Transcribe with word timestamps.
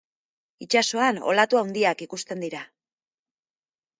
Itsasoan 0.65 1.19
olatu 1.33 1.59
haundiak 1.59 2.03
ikusten 2.07 2.41
dira. 2.47 2.63